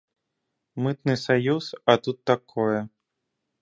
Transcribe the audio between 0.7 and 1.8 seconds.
Мытны саюз,